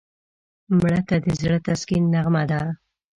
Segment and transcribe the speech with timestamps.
[0.77, 2.61] مړه ته د زړه تسکین نغمه ده